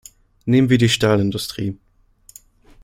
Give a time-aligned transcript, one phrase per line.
[0.45, 1.77] Nehmen wir die Stahlindustrie.